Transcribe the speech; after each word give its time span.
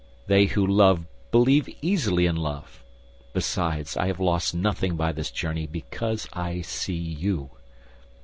They 0.25 0.45
who 0.47 0.65
love 0.65 1.05
believe 1.29 1.69
easily 1.79 2.25
in 2.25 2.35
love. 2.35 2.83
Besides, 3.33 3.95
I 3.95 4.07
have 4.07 4.19
lost 4.19 4.55
nothing 4.55 4.95
by 4.95 5.11
this 5.11 5.29
journey 5.29 5.67
because 5.67 6.27
I 6.33 6.61
see 6.61 6.95
you." 6.95 7.51